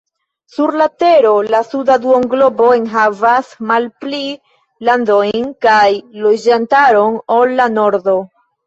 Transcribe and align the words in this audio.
Sur 0.51 0.71
la 0.81 0.87
tero 1.03 1.33
la 1.55 1.59
suda 1.73 1.97
duonglobo 2.05 2.71
enhavas 2.79 3.53
malpli 3.73 4.25
landojn 4.91 5.49
kaj 5.69 5.87
loĝantaron 6.27 7.25
ol 7.41 7.59
la 7.63 7.75
nordo. 7.81 8.23